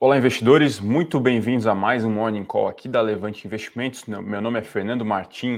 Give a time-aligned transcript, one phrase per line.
[0.00, 4.04] Olá, investidores, muito bem-vindos a mais um Morning Call aqui da Levante Investimentos.
[4.04, 5.56] Meu nome é Fernando Martim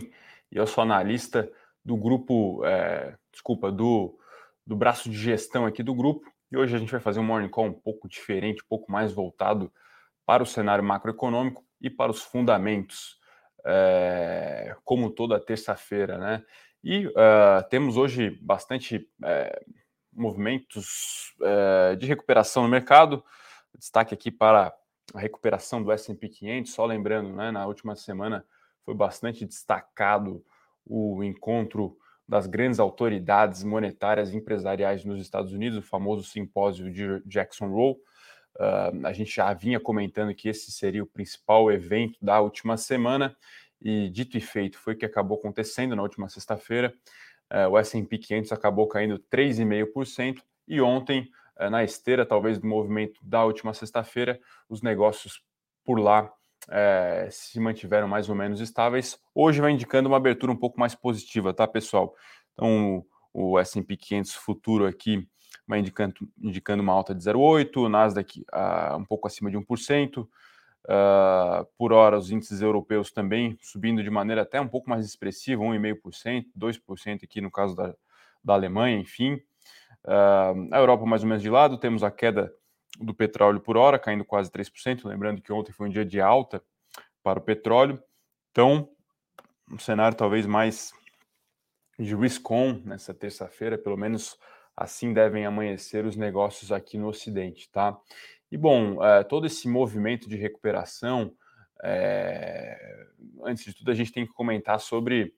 [0.50, 1.46] e eu sou analista
[1.84, 4.18] do grupo, é, desculpa, do,
[4.66, 6.26] do braço de gestão aqui do grupo.
[6.50, 9.12] E hoje a gente vai fazer um Morning Call um pouco diferente, um pouco mais
[9.12, 9.70] voltado
[10.24, 13.18] para o cenário macroeconômico e para os fundamentos,
[13.66, 16.42] é, como toda terça-feira, né?
[16.82, 19.60] E uh, temos hoje bastante é,
[20.10, 23.22] movimentos é, de recuperação no mercado.
[23.78, 24.74] Destaque aqui para
[25.14, 28.44] a recuperação do S&P 500, só lembrando, né, na última semana
[28.84, 30.44] foi bastante destacado
[30.86, 31.96] o encontro
[32.30, 37.98] das grandes autoridades monetárias e empresariais nos Estados Unidos, o famoso simpósio de Jackson Hole.
[38.56, 43.36] Uh, a gente já vinha comentando que esse seria o principal evento da última semana
[43.80, 46.94] e dito e feito foi o que acabou acontecendo na última sexta-feira.
[47.52, 51.28] Uh, o S&P 500 acabou caindo 3,5% e ontem
[51.68, 55.42] na esteira, talvez, do movimento da última sexta-feira, os negócios
[55.84, 56.32] por lá
[56.68, 59.18] é, se mantiveram mais ou menos estáveis.
[59.34, 62.14] Hoje vai indicando uma abertura um pouco mais positiva, tá, pessoal?
[62.52, 65.26] Então, o, o S&P 500 futuro aqui
[65.66, 70.22] vai indicando, indicando uma alta de 0,8, o Nasdaq uh, um pouco acima de 1%.
[70.22, 70.26] Uh,
[70.88, 75.62] ah, por hora, os índices europeus também subindo de maneira até um pouco mais expressiva,
[75.62, 77.94] 1,5%, 2% aqui no caso da,
[78.42, 79.40] da Alemanha, enfim.
[80.04, 82.52] Uh, a Europa mais ou menos de lado, temos a queda
[82.98, 86.62] do petróleo por hora, caindo quase 3%, lembrando que ontem foi um dia de alta
[87.22, 88.02] para o petróleo.
[88.50, 88.88] Então,
[89.70, 90.92] um cenário talvez mais
[91.98, 94.36] de risk-on nessa terça-feira, pelo menos
[94.76, 97.98] assim devem amanhecer os negócios aqui no Ocidente, tá?
[98.50, 101.32] E bom, uh, todo esse movimento de recuperação,
[101.84, 103.06] é...
[103.44, 105.34] antes de tudo, a gente tem que comentar sobre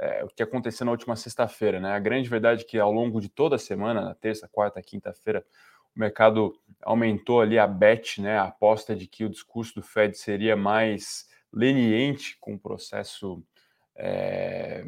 [0.00, 1.78] é, o que aconteceu na última sexta-feira.
[1.78, 1.92] Né?
[1.92, 5.44] A grande verdade é que ao longo de toda a semana, na terça, quarta, quinta-feira,
[5.94, 10.16] o mercado aumentou ali a bet, né, a aposta de que o discurso do Fed
[10.16, 13.44] seria mais leniente com o processo
[13.96, 14.84] é,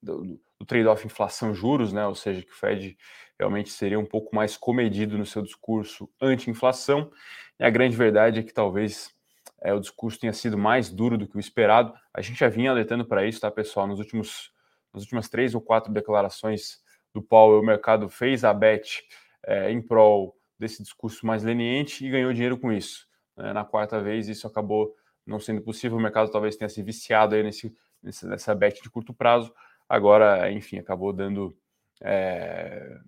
[0.00, 2.96] do, do trade-off inflação-juros, né, ou seja, que o Fed
[3.38, 7.10] realmente seria um pouco mais comedido no seu discurso anti-inflação.
[7.58, 9.12] E a grande verdade é que talvez
[9.60, 11.92] é, o discurso tenha sido mais duro do que o esperado.
[12.14, 13.86] A gente já vinha alertando para isso, tá, pessoal?
[13.86, 14.52] Nos últimos,
[14.92, 16.80] nas últimas três ou quatro declarações
[17.12, 19.02] do Powell, o mercado fez a bet
[19.44, 23.06] é, em prol desse discurso mais leniente e ganhou dinheiro com isso.
[23.36, 23.52] Né?
[23.52, 24.94] Na quarta vez, isso acabou
[25.26, 25.98] não sendo possível.
[25.98, 29.52] O mercado talvez tenha se viciado aí nesse, nessa bet de curto prazo.
[29.88, 31.56] Agora, enfim, acabou dando
[32.00, 32.98] é,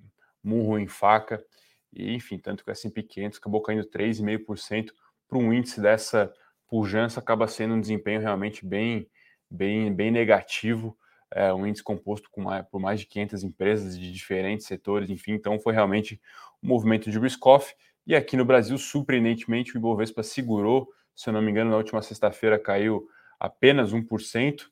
[0.43, 1.45] murro em faca.
[1.93, 4.93] E, enfim, tanto que o S&P 500 acabou caindo 3,5%
[5.31, 6.33] para um índice dessa
[6.69, 9.09] pujança acaba sendo um desempenho realmente bem,
[9.49, 10.97] bem, bem negativo.
[11.31, 15.33] É um índice composto com mais, por mais de 500 empresas de diferentes setores, enfim,
[15.33, 16.21] então foi realmente
[16.61, 17.73] um movimento de risk-off.
[18.05, 22.03] E aqui no Brasil, surpreendentemente, o Ibovespa segurou, se eu não me engano, na última
[22.03, 23.07] sexta-feira caiu
[23.39, 24.67] apenas 1%.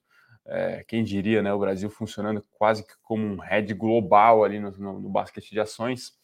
[0.51, 1.53] É, quem diria, né?
[1.53, 6.19] O Brasil funcionando quase como um head global ali no, no, no basquete de ações.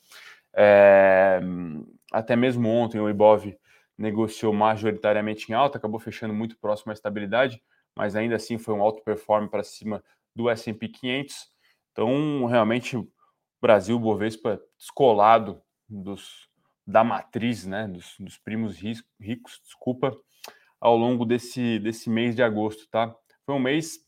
[0.56, 1.40] É,
[2.12, 3.54] até mesmo ontem o Ibov
[3.96, 7.62] negociou majoritariamente em alta, acabou fechando muito próximo à estabilidade,
[7.96, 10.02] mas ainda assim foi um alto performance para cima
[10.34, 11.48] do S&P 500.
[11.92, 13.08] Então, realmente, o
[13.62, 16.48] Brasil, Bovespa, descolado dos,
[16.86, 18.76] da matriz, né, dos, dos primos
[19.20, 20.16] ricos, desculpa,
[20.80, 23.14] ao longo desse, desse mês de agosto, tá?
[23.46, 24.00] Foi um mês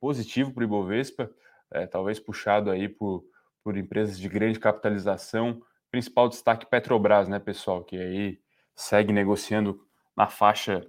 [0.00, 1.30] positivo para o Ibovespa,
[1.70, 3.24] é, talvez puxado aí por,
[3.62, 8.40] por empresas de grande capitalização, principal destaque Petrobras, né, pessoal, que aí
[8.74, 9.80] segue negociando
[10.16, 10.86] na faixa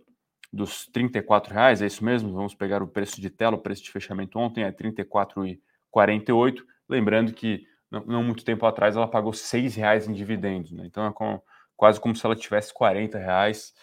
[0.51, 1.09] dos R$
[1.49, 2.31] reais, é isso mesmo?
[2.31, 6.63] Vamos pegar o preço de tela, o preço de fechamento ontem é R$ 34,48.
[6.87, 10.85] Lembrando que não, não, muito tempo atrás ela pagou R$ reais em dividendos, né?
[10.85, 11.41] então é com,
[11.75, 13.73] quase como se ela tivesse R$ reais.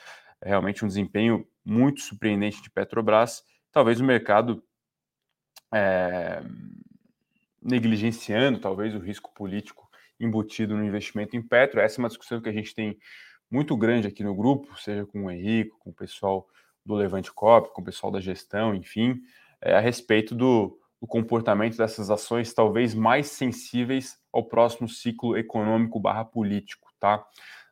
[0.41, 3.43] É realmente um desempenho muito surpreendente de Petrobras.
[3.73, 4.63] Talvez o mercado
[5.75, 6.43] é,
[7.63, 9.89] negligenciando talvez o risco político
[10.19, 11.81] embutido no investimento em Petro.
[11.81, 12.99] Essa é uma discussão que a gente tem
[13.51, 16.47] muito grande aqui no grupo, seja com o Henrique, com o pessoal
[16.85, 19.21] do Levante Cop, com o pessoal da gestão, enfim,
[19.61, 26.01] é, a respeito do, do, comportamento dessas ações talvez mais sensíveis ao próximo ciclo econômico
[26.01, 27.25] barra político, tá?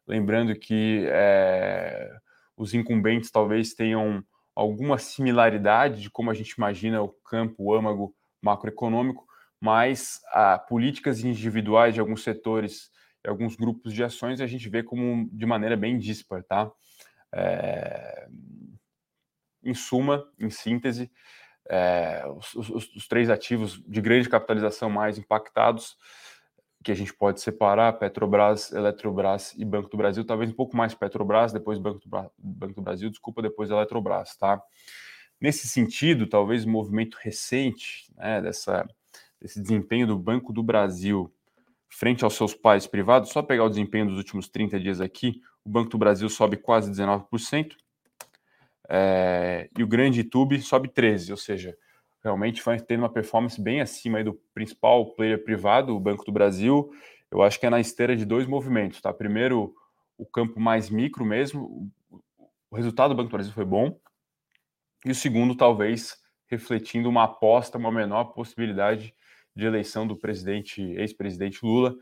[0.07, 2.11] Lembrando que é,
[2.57, 4.23] os incumbentes talvez tenham
[4.55, 9.27] alguma similaridade de como a gente imagina o campo, o âmago macroeconômico,
[9.61, 12.91] mas a, políticas individuais de alguns setores
[13.29, 16.71] alguns grupos de ações a gente vê como de maneira bem dispar, tá?
[17.33, 18.29] É...
[19.63, 21.11] Em suma, em síntese,
[21.69, 22.25] é...
[22.29, 25.97] os, os, os, três ativos de grande capitalização mais impactados,
[26.83, 30.95] que a gente pode separar Petrobras, Eletrobras e Banco do Brasil, talvez um pouco mais
[30.95, 34.63] Petrobras, depois Banco do, Bra Banco do Brasil, desculpa, depois Eletrobras, tá?
[35.41, 38.89] Nesse sentido, talvez o movimento recente né, dessa,
[39.41, 41.33] desse desempenho do Banco do Brasil
[41.89, 45.71] frente aos seus pares privados, só pegar o desempenho dos últimos 30 dias aqui, o
[45.71, 47.75] Banco do Brasil sobe quase 19%,
[48.89, 51.77] é, e o grande YouTube sobe 13%, ou seja,
[52.23, 56.91] realmente vai ter uma performance bem acima do principal player privado, o Banco do Brasil.
[57.31, 59.13] Eu acho que é na esteira de dois movimentos, tá?
[59.13, 59.75] Primeiro,
[60.17, 61.91] o campo mais micro mesmo,
[62.71, 63.99] o resultado do Banco do Brasil foi bom,
[65.05, 66.17] e o segundo, talvez,
[66.49, 69.15] refletindo uma aposta, uma menor possibilidade
[69.59, 71.97] de eleição do presidente, ex-presidente Lula.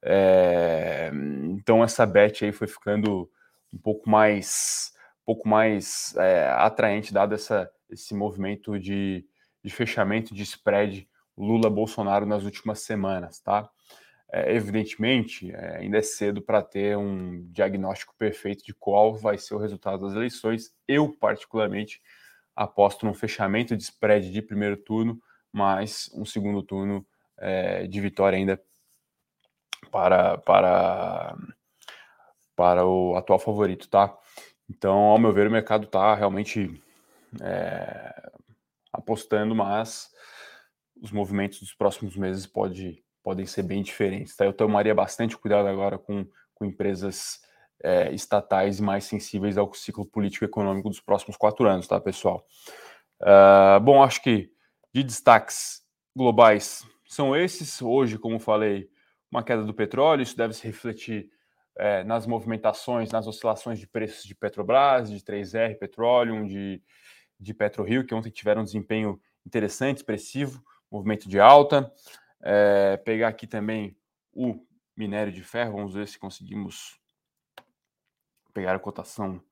[0.00, 1.10] É,
[1.50, 3.30] então essa bet aí foi ficando
[3.72, 9.26] um pouco mais, um pouco mais é, atraente dado essa, esse movimento de,
[9.62, 11.06] de fechamento de spread
[11.36, 13.68] Lula-Bolsonaro nas últimas semanas, tá?
[14.32, 19.54] É, evidentemente, é, ainda é cedo para ter um diagnóstico perfeito de qual vai ser
[19.54, 20.74] o resultado das eleições.
[20.88, 22.00] Eu, particularmente,
[22.56, 25.20] aposto no fechamento de spread de primeiro turno,
[25.52, 27.06] mas um segundo turno
[27.38, 28.60] é, de vitória ainda
[29.90, 31.36] para, para,
[32.56, 34.16] para o atual favorito, tá?
[34.68, 36.82] Então, ao meu ver, o mercado está realmente
[37.40, 38.30] é,
[38.92, 40.10] apostando, mas
[41.00, 44.44] os movimentos dos próximos meses pode, podem ser bem diferentes, tá?
[44.44, 47.40] Eu tomaria bastante cuidado agora com, com empresas
[47.82, 52.46] é, estatais mais sensíveis ao ciclo político e econômico dos próximos quatro anos, tá, pessoal?
[53.20, 54.51] Uh, bom, acho que
[54.92, 55.82] de destaques
[56.14, 57.80] globais são esses.
[57.80, 58.90] Hoje, como falei,
[59.30, 61.30] uma queda do petróleo, isso deve se refletir
[61.76, 66.82] é, nas movimentações, nas oscilações de preços de Petrobras, de 3R Petroleum, de,
[67.40, 71.90] de PetroRio, que ontem tiveram um desempenho interessante, expressivo, movimento de alta.
[72.42, 73.96] É, pegar aqui também
[74.32, 74.66] o
[74.96, 77.00] minério de ferro, vamos ver se conseguimos
[78.52, 79.42] pegar a cotação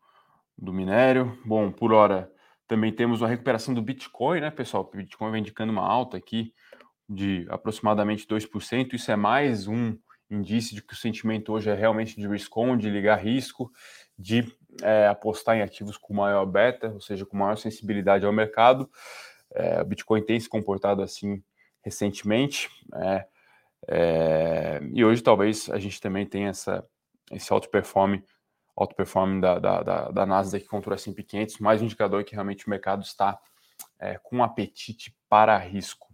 [0.57, 1.39] do minério.
[1.45, 2.31] Bom, por hora
[2.71, 4.89] também temos a recuperação do Bitcoin, né, pessoal?
[4.89, 6.55] O Bitcoin vem indicando uma alta aqui
[7.09, 8.95] de aproximadamente 2%.
[8.95, 9.99] Isso é mais um
[10.31, 13.73] indício de que o sentimento hoje é realmente de risk on, de ligar risco,
[14.17, 14.47] de
[14.83, 18.89] é, apostar em ativos com maior beta, ou seja, com maior sensibilidade ao mercado.
[19.53, 21.43] É, o Bitcoin tem se comportado assim
[21.85, 22.71] recentemente.
[22.95, 23.27] É,
[23.89, 26.87] é, e hoje talvez a gente também tenha essa,
[27.33, 28.23] esse auto-performing
[28.77, 32.67] auto-performing da, da, da, da Nasdaq contra o S&P 500, mais um indicador que realmente
[32.67, 33.39] o mercado está
[33.99, 36.11] é, com apetite para risco.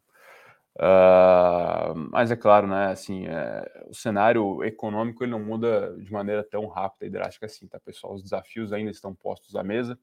[0.76, 6.44] Uh, mas é claro, né, assim, é, o cenário econômico ele não muda de maneira
[6.44, 8.14] tão rápida e drástica assim, tá, pessoal?
[8.14, 9.98] Os desafios ainda estão postos à mesa,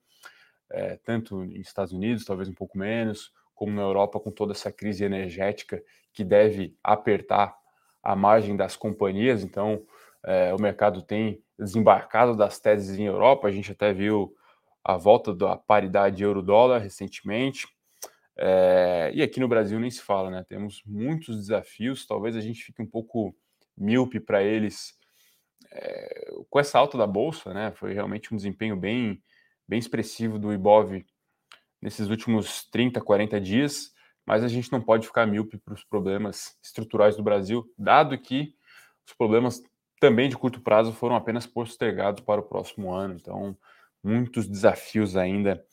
[0.72, 4.72] é, tanto nos Estados Unidos, talvez um pouco menos, como na Europa, com toda essa
[4.72, 7.56] crise energética que deve apertar
[8.02, 9.44] a margem das companhias.
[9.44, 9.86] Então,
[10.26, 13.48] é, o mercado tem desembarcado das teses em Europa.
[13.48, 14.34] A gente até viu
[14.84, 17.68] a volta da paridade euro-dólar recentemente.
[18.38, 20.44] É, e aqui no Brasil nem se fala, né?
[20.48, 22.06] Temos muitos desafios.
[22.06, 23.36] Talvez a gente fique um pouco
[23.78, 24.98] míope para eles
[25.72, 27.72] é, com essa alta da bolsa, né?
[27.72, 29.22] Foi realmente um desempenho bem,
[29.68, 31.06] bem expressivo do Ibov
[31.82, 33.92] nesses últimos 30, 40 dias.
[34.26, 38.56] Mas a gente não pode ficar míope para os problemas estruturais do Brasil, dado que
[39.06, 39.62] os problemas
[40.00, 43.16] também de curto prazo foram apenas postergados para o próximo ano.
[43.16, 43.58] Então,
[44.04, 45.64] muitos desafios ainda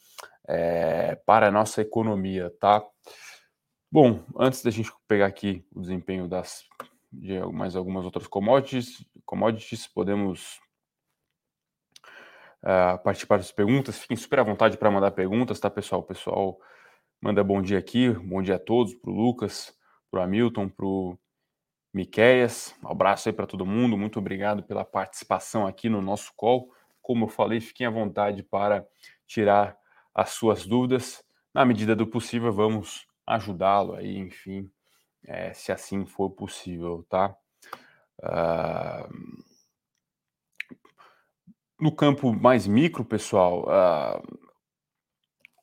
[0.47, 2.83] é, para a nossa economia, tá?
[3.91, 6.65] Bom, antes da gente pegar aqui o desempenho das
[7.12, 10.61] de mais algumas outras commodities, commodities podemos
[12.62, 13.99] uh, participar das perguntas.
[13.99, 16.03] Fiquem super à vontade para mandar perguntas, tá, pessoal?
[16.03, 16.59] O pessoal
[17.21, 19.77] manda bom dia aqui, bom dia a todos, para o Lucas,
[20.11, 21.19] para o Hamilton, para o
[21.92, 26.73] Miqueias, um abraço aí para todo mundo, muito obrigado pela participação aqui no nosso call.
[27.02, 28.87] Como eu falei, fiquem à vontade para
[29.26, 29.76] tirar
[30.14, 31.25] as suas dúvidas.
[31.52, 34.70] Na medida do possível, vamos ajudá-lo aí, enfim,
[35.25, 37.35] é, se assim for possível, tá?
[38.23, 39.42] Uh...
[41.80, 44.38] No campo mais micro, pessoal, uh...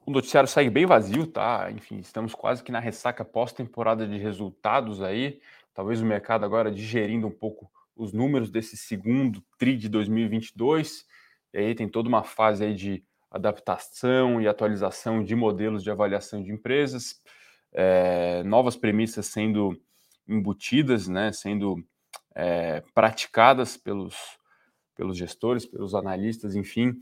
[0.05, 1.71] o noticiário segue bem vazio, tá?
[1.71, 5.39] Enfim, estamos quase que na ressaca pós-temporada de resultados aí
[5.77, 11.05] talvez o mercado agora digerindo um pouco os números desse segundo TRI de 2022,
[11.53, 16.41] e aí tem toda uma fase aí de adaptação e atualização de modelos de avaliação
[16.41, 17.21] de empresas,
[17.71, 19.79] é, novas premissas sendo
[20.27, 21.85] embutidas, né, sendo
[22.33, 24.15] é, praticadas pelos,
[24.95, 26.95] pelos gestores, pelos analistas, enfim,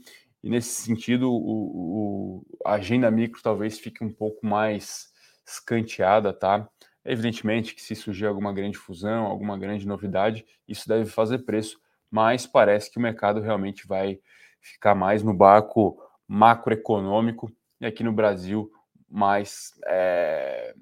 [0.43, 5.13] e nesse sentido o, o, a agenda micro talvez fique um pouco mais
[5.47, 6.69] escanteada, tá?
[7.05, 12.47] Evidentemente que se surgir alguma grande fusão, alguma grande novidade, isso deve fazer preço, mas
[12.47, 14.19] parece que o mercado realmente vai
[14.59, 18.71] ficar mais no barco macroeconômico e aqui no Brasil
[19.07, 20.73] mais é,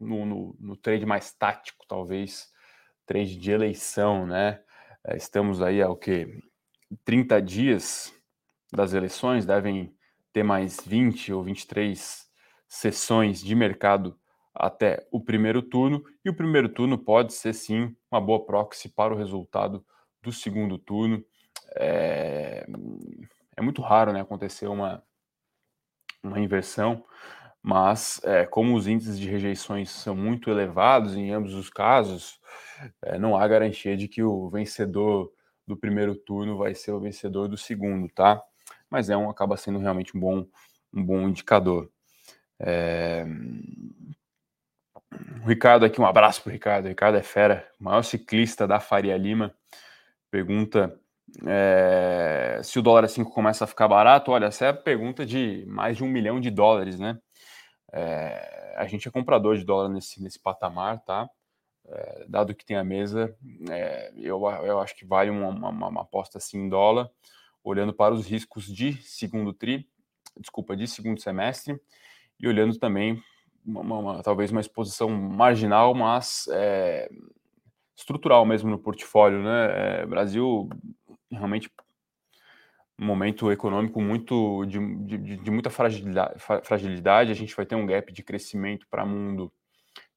[0.00, 2.50] no, no, no, trade mais tático, talvez
[3.06, 4.60] trade de eleição, né?
[5.04, 6.42] É, estamos aí ao que
[7.04, 8.12] 30 dias
[8.72, 9.94] das eleições, devem
[10.32, 12.26] ter mais 20 ou 23
[12.66, 14.18] sessões de mercado
[14.54, 19.14] até o primeiro turno, e o primeiro turno pode ser sim uma boa proxy para
[19.14, 19.84] o resultado
[20.22, 21.24] do segundo turno.
[21.76, 22.66] É,
[23.56, 25.02] é muito raro né, acontecer uma,
[26.22, 27.04] uma inversão,
[27.62, 32.40] mas é, como os índices de rejeições são muito elevados em ambos os casos,
[33.02, 35.32] é, não há garantia de que o vencedor
[35.66, 38.42] do primeiro turno vai ser o vencedor do segundo, tá?
[38.90, 40.46] Mas é um acaba sendo realmente um bom,
[40.92, 41.90] um bom indicador.
[42.58, 43.24] É...
[45.42, 46.84] O Ricardo aqui, um abraço para o Ricardo.
[46.86, 49.54] O Ricardo é fera, maior ciclista da Faria Lima.
[50.30, 50.98] Pergunta
[51.46, 54.30] é, se o dólar a 5 começa a ficar barato.
[54.30, 57.18] Olha, essa é a pergunta de mais de um milhão de dólares, né?
[57.92, 61.28] É, a gente é comprador de dólar nesse, nesse patamar, tá?
[61.86, 63.36] É, dado que tem a mesa,
[63.68, 67.10] é, eu, eu acho que vale uma, uma, uma, aposta assim em dólar,
[67.62, 69.88] olhando para os riscos de segundo tri,
[70.38, 71.78] desculpa, de segundo semestre,
[72.38, 73.20] e olhando também
[73.64, 77.08] uma, uma, talvez uma exposição marginal, mas é,
[77.96, 80.00] estrutural mesmo no portfólio, né?
[80.02, 80.68] É, Brasil
[81.30, 81.70] realmente
[82.98, 88.12] um momento econômico muito de, de, de muita fragilidade, a gente vai ter um gap
[88.12, 89.52] de crescimento para o mundo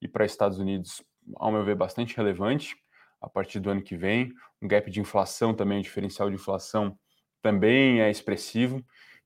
[0.02, 1.04] e para Estados Unidos,
[1.38, 2.76] ao meu ver, bastante relevante
[3.20, 4.32] a partir do ano que vem.
[4.62, 6.98] Um gap de inflação também, o diferencial de inflação
[7.42, 8.86] também é expressivo.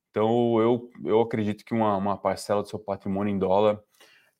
[0.09, 3.81] Então, eu, eu acredito que uma, uma parcela do seu patrimônio em dólar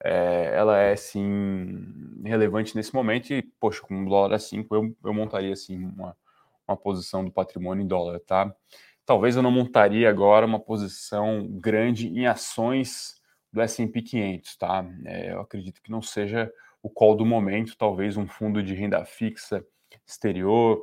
[0.03, 4.95] é, ela é sim relevante nesse momento e, poxa, com um dólar a 5 eu,
[5.03, 6.15] eu montaria assim uma,
[6.67, 8.53] uma posição do patrimônio em dólar, tá?
[9.05, 13.19] Talvez eu não montaria agora uma posição grande em ações
[13.51, 14.85] do S&P 500, tá?
[15.05, 16.51] É, eu acredito que não seja
[16.81, 19.65] o call do momento, talvez um fundo de renda fixa
[20.05, 20.81] exterior,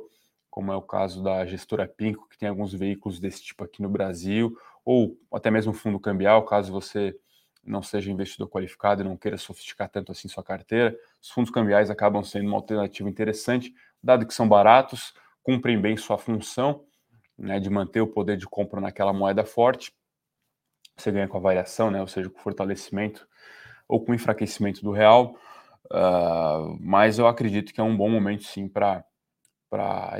[0.49, 3.89] como é o caso da gestora Pinco, que tem alguns veículos desse tipo aqui no
[3.89, 7.15] Brasil, ou até mesmo fundo cambial, caso você
[7.67, 11.89] não seja investidor qualificado e não queira sofisticar tanto assim sua carteira, os fundos cambiais
[11.89, 16.85] acabam sendo uma alternativa interessante, dado que são baratos, cumprem bem sua função
[17.37, 19.93] né, de manter o poder de compra naquela moeda forte.
[20.95, 23.27] Você ganha com a variação, né, ou seja, com o fortalecimento
[23.87, 25.37] ou com o enfraquecimento do real.
[25.85, 29.03] Uh, mas eu acredito que é um bom momento sim para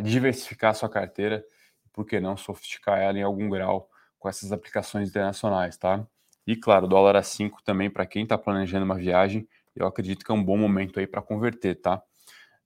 [0.02, 1.44] diversificar sua carteira,
[1.92, 3.90] por que não sofisticar ela em algum grau
[4.20, 6.06] com essas aplicações internacionais, tá?
[6.48, 10.32] E claro, dólar a 5 também para quem está planejando uma viagem, eu acredito que
[10.32, 12.02] é um bom momento aí para converter, tá?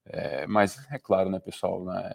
[0.05, 2.13] É, mas é claro, né, pessoal, né,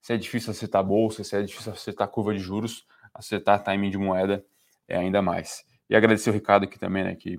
[0.00, 3.98] se é difícil acertar bolsa, se é difícil acertar curva de juros, acertar timing de
[3.98, 4.44] moeda
[4.88, 5.64] é ainda mais.
[5.90, 7.38] E agradecer o Ricardo aqui também, né, que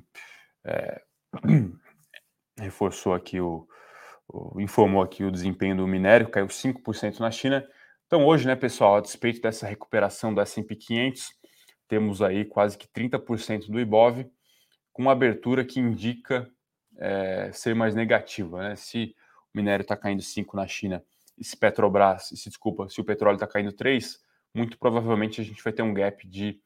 [0.66, 1.02] é,
[2.60, 3.68] reforçou aqui o,
[4.28, 7.68] o, informou aqui o desempenho do minério, caiu 5% na China.
[8.08, 11.34] Então hoje, né, pessoal, a despeito dessa recuperação do S&P 500,
[11.94, 14.28] temos aí quase que 30% do IBOV,
[14.92, 16.50] com uma abertura que indica
[16.98, 18.70] é, ser mais negativa.
[18.70, 18.76] Né?
[18.76, 19.16] Se
[19.54, 21.04] o minério está caindo 5 na China,
[21.38, 24.20] e se Petrobras, se desculpa, se o petróleo está caindo 3,
[24.56, 26.60] muito provavelmente a gente vai ter um gap de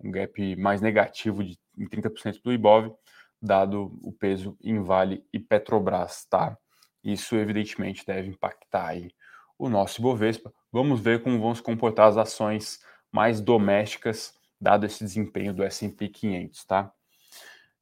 [0.00, 2.92] um gap mais negativo de em 30% do IBOV,
[3.40, 6.58] dado o peso em Vale e Petrobras, tá?
[7.04, 9.12] Isso evidentemente deve impactar aí
[9.56, 10.52] o nosso Ibovespa.
[10.72, 12.80] Vamos ver como vão se comportar as ações
[13.12, 16.92] mais domésticas dado esse desempenho do S&P 500, tá?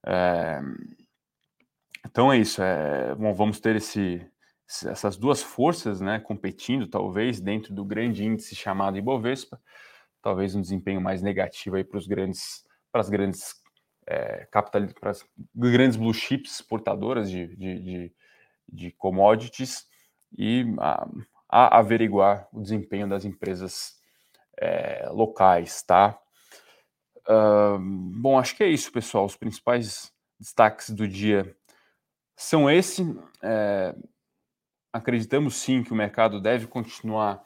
[0.07, 0.61] É...
[2.07, 2.63] Então é isso.
[2.63, 3.15] É...
[3.15, 4.27] Bom, vamos ter esse,
[4.87, 9.61] essas duas forças, né, competindo, talvez dentro do grande índice chamado Ibovespa,
[10.23, 13.55] talvez um desempenho mais negativo aí para os grandes, para as grandes
[14.07, 18.13] é, capital, para as grandes blue chips exportadoras de, de, de,
[18.69, 19.87] de commodities
[20.37, 21.07] e a,
[21.49, 24.01] a, averiguar o desempenho das empresas
[24.59, 26.19] é, locais, tá?
[27.29, 27.79] Uh,
[28.21, 29.25] bom, acho que é isso, pessoal.
[29.25, 31.57] Os principais destaques do dia
[32.37, 33.03] são esse.
[33.43, 33.95] É,
[34.93, 37.43] acreditamos sim que o mercado deve continuar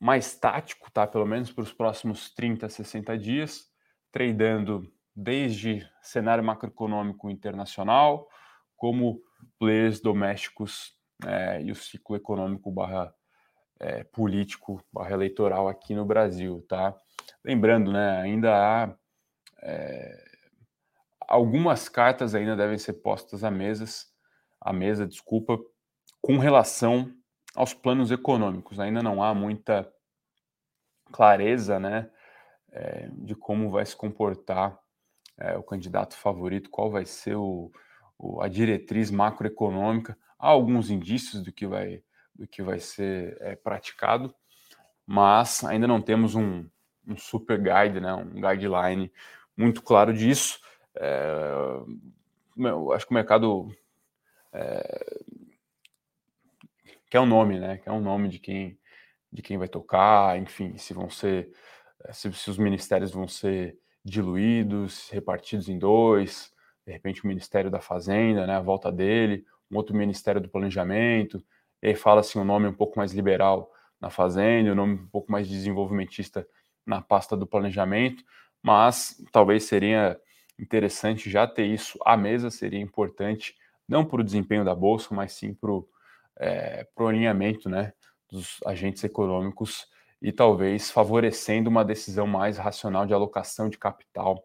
[0.00, 1.06] mais tático, tá?
[1.06, 3.70] Pelo menos para os próximos 30, 60 dias,
[4.10, 8.26] tradando desde cenário macroeconômico internacional,
[8.76, 9.22] como
[9.58, 13.14] players domésticos é, e o ciclo econômico barra
[13.82, 16.96] é, político barra eleitoral aqui no Brasil, tá?
[17.44, 18.94] Lembrando, né, ainda há
[19.62, 20.24] é,
[21.28, 24.12] algumas cartas ainda devem ser postas à mesas
[24.64, 25.58] à mesa, desculpa,
[26.20, 27.12] com relação
[27.54, 28.78] aos planos econômicos.
[28.78, 29.92] Ainda não há muita
[31.12, 32.08] clareza, né,
[32.70, 34.78] é, de como vai se comportar
[35.38, 37.70] é, o candidato favorito, qual vai ser o,
[38.16, 40.16] o, a diretriz macroeconômica.
[40.38, 42.02] Há alguns indícios do que vai,
[42.34, 44.34] do que vai ser é, praticado,
[45.06, 46.66] mas ainda não temos um,
[47.06, 49.12] um super guide, né, um guideline
[49.56, 50.60] muito claro disso.
[50.96, 51.32] É,
[52.94, 53.74] acho que o mercado
[54.52, 55.22] é,
[57.10, 57.78] quer um nome, né?
[57.78, 58.78] Quer um nome de quem
[59.30, 61.50] de quem vai tocar, enfim, se vão ser
[62.10, 66.52] se, se os ministérios vão ser diluídos, repartidos em dois,
[66.86, 71.42] de repente o Ministério da Fazenda, né, a volta dele, um outro Ministério do Planejamento,
[71.82, 73.70] e aí fala assim um nome um pouco mais liberal
[74.00, 76.46] na Fazenda, um nome um pouco mais desenvolvimentista
[76.86, 78.24] na pasta do planejamento,
[78.62, 80.18] mas talvez seria
[80.58, 83.56] interessante já ter isso à mesa, seria importante,
[83.88, 85.88] não para o desempenho da Bolsa, mas sim para o
[86.38, 87.92] é, alinhamento né,
[88.30, 89.86] dos agentes econômicos
[90.20, 94.44] e talvez favorecendo uma decisão mais racional de alocação de capital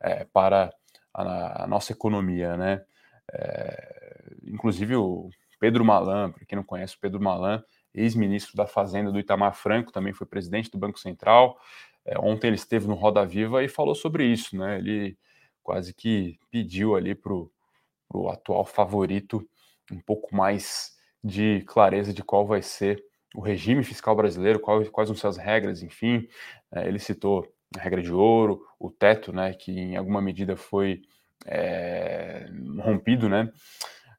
[0.00, 0.70] é, para
[1.12, 2.56] a, a, nossa economia.
[2.56, 2.84] Né?
[3.32, 7.62] É, inclusive o Pedro Malan, para quem não conhece o Pedro Malan,
[7.94, 11.58] ex-ministro da Fazenda do Itamar Franco, também foi presidente do Banco Central.
[12.04, 14.78] É, ontem ele esteve no Roda Viva e falou sobre isso, né?
[14.78, 15.16] Ele
[15.62, 19.46] quase que pediu ali para o atual favorito
[19.90, 23.02] um pouco mais de clareza de qual vai ser
[23.34, 26.28] o regime fiscal brasileiro, quais, quais vão ser as regras, enfim.
[26.72, 31.02] É, ele citou a regra de ouro, o teto, né, que em alguma medida foi
[31.44, 32.48] é,
[32.80, 33.52] rompido, né?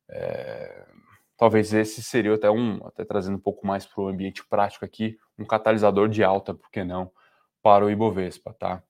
[0.10, 0.86] É,
[1.38, 5.18] talvez esse seria até um, até trazendo um pouco mais para o ambiente prático aqui,
[5.38, 7.12] um catalisador de alta, por que não,
[7.62, 8.84] para o Ibovespa, tá?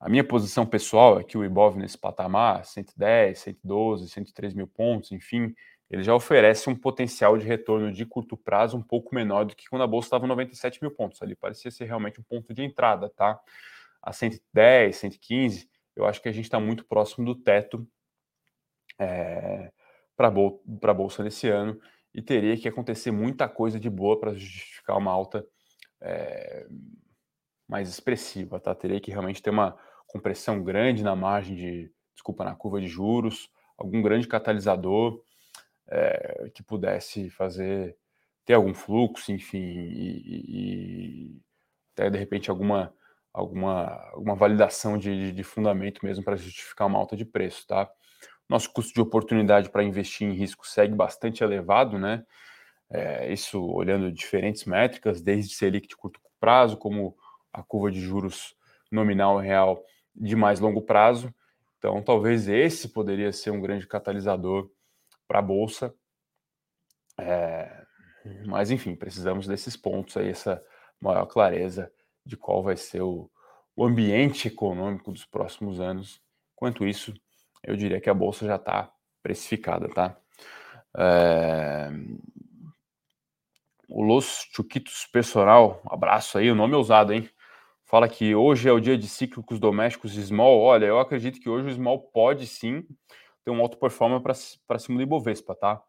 [0.00, 5.12] A minha posição pessoal é que o Ibov nesse patamar, 110, 112, 103 mil pontos,
[5.12, 5.54] enfim,
[5.88, 9.68] ele já oferece um potencial de retorno de curto prazo um pouco menor do que
[9.68, 11.22] quando a bolsa estava 97 mil pontos.
[11.22, 13.40] Ali parecia ser realmente um ponto de entrada, tá?
[14.02, 17.86] A 110, 115, eu acho que a gente está muito próximo do teto
[18.98, 19.72] é,
[20.16, 21.78] para a bolsa nesse ano
[22.14, 25.44] e teria que acontecer muita coisa de boa para justificar uma alta
[26.00, 26.66] é,
[27.68, 28.74] mais expressiva, tá?
[28.74, 33.50] Teria que realmente ter uma compressão grande na margem de, desculpa, na curva de juros,
[33.76, 35.20] algum grande catalisador
[35.88, 37.96] é, que pudesse fazer
[38.44, 41.42] ter algum fluxo, enfim, e, e
[41.92, 42.94] até de repente alguma
[43.34, 47.90] alguma, alguma validação de, de fundamento mesmo para justificar uma alta de preço, tá?
[48.48, 52.24] Nosso custo de oportunidade para investir em risco segue bastante elevado, né?
[52.90, 57.16] É, isso olhando diferentes métricas, desde Selic de curto prazo, como
[57.52, 58.54] a curva de juros
[58.90, 59.82] nominal real
[60.14, 61.34] de mais longo prazo.
[61.78, 64.70] Então, talvez esse poderia ser um grande catalisador
[65.26, 65.94] para a bolsa.
[67.18, 67.84] É,
[68.46, 70.62] mas, enfim, precisamos desses pontos aí, essa
[71.00, 71.90] maior clareza
[72.24, 73.30] de qual vai ser o,
[73.76, 76.22] o ambiente econômico dos próximos anos.
[76.54, 77.12] Enquanto isso,
[77.66, 80.16] eu diria que a bolsa já está precificada, tá?
[80.96, 81.90] É...
[83.88, 87.28] O Los Chuquitos Personal, abraço aí, o nome é ousado, hein?
[87.84, 90.60] Fala que hoje é o dia de cíclicos domésticos small.
[90.60, 92.84] Olha, eu acredito que hoje o small pode sim
[93.44, 95.82] ter um alto performance para cima do Ibovespa, tá?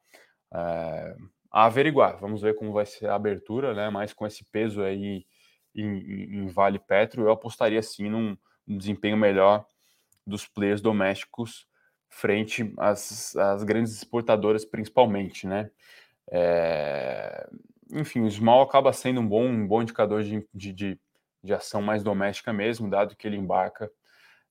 [0.54, 1.16] É...
[1.52, 3.90] A averiguar, vamos ver como vai ser a abertura, né?
[3.90, 5.26] Mas com esse peso aí
[5.74, 9.66] em, em Vale Petro, eu apostaria sim num, num desempenho melhor
[10.26, 11.68] dos players domésticos
[12.10, 15.70] frente às, às grandes exportadoras, principalmente, né?
[16.32, 17.48] É,
[17.92, 21.00] enfim, o small acaba sendo um bom, um bom indicador de, de,
[21.44, 23.92] de, ação mais doméstica mesmo, dado que ele embarca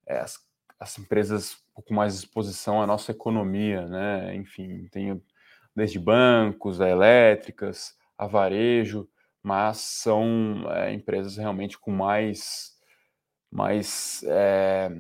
[0.06, 0.38] é, as,
[0.78, 4.34] as empresas pouco mais exposição à nossa economia, né?
[4.37, 5.20] Enfim, tem
[5.74, 9.08] desde bancos, a elétricas, a varejo,
[9.42, 12.73] mas são é, empresas realmente com mais,
[13.54, 14.90] mais é,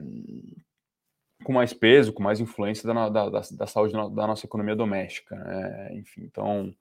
[1.42, 5.34] com mais peso, com mais influência da, da, da, da saúde da nossa economia doméstica.
[5.34, 5.96] Né?
[5.96, 6.72] Enfim, então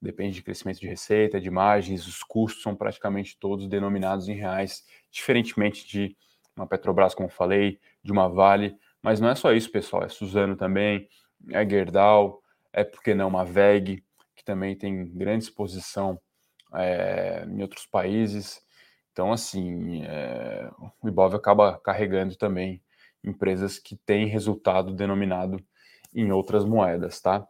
[0.00, 4.84] depende de crescimento de receita, de margens, os custos são praticamente todos denominados em reais,
[5.12, 6.16] diferentemente de
[6.56, 10.56] uma Petrobras, como falei, de uma Vale, mas não é só isso, pessoal, é Suzano
[10.56, 11.08] também,
[11.50, 14.02] é Gerdau, é porque não uma VEG,
[14.34, 16.20] que também tem grande exposição
[16.74, 18.60] é, em outros países.
[19.12, 20.70] Então, assim, é,
[21.00, 22.82] o Ibov acaba carregando também
[23.22, 25.62] empresas que têm resultado denominado
[26.14, 27.46] em outras moedas, tá?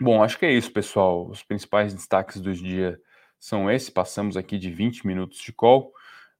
[0.00, 1.28] Bom, acho que é isso, pessoal.
[1.28, 3.00] Os principais destaques do dia
[3.38, 3.90] são esses.
[3.90, 5.92] Passamos aqui de 20 minutos de call.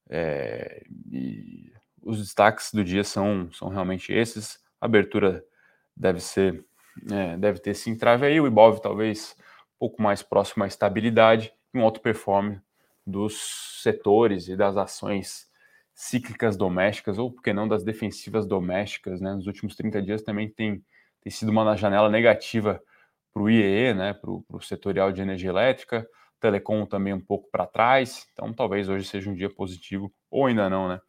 [0.09, 4.59] É, e os destaques do dia são, são realmente esses.
[4.79, 5.43] A abertura
[5.95, 6.65] deve ser
[7.11, 9.35] é, deve ter esse entrave aí, o Ibov talvez
[9.75, 12.61] um pouco mais próximo à estabilidade e um alto performance
[13.07, 15.47] dos setores e das ações
[15.95, 19.33] cíclicas domésticas, ou por que não das defensivas domésticas, né?
[19.33, 20.83] Nos últimos 30 dias também tem,
[21.21, 22.83] tem sido uma janela negativa
[23.33, 24.13] para o IEE, né?
[24.13, 26.07] Para o setorial de energia elétrica,
[26.39, 30.69] telecom também um pouco para trás, então talvez hoje seja um dia positivo, ou ainda
[30.69, 30.99] não, né?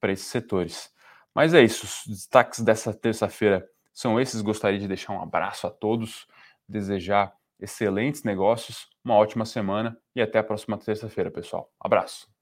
[0.00, 0.92] Para esses setores.
[1.32, 4.42] Mas é isso, os destaques dessa terça-feira são esses.
[4.42, 6.26] Gostaria de deixar um abraço a todos,
[6.68, 7.32] desejar
[7.64, 11.72] excelentes negócios, uma ótima semana e até a próxima terça-feira, pessoal.
[11.80, 12.33] Abraço.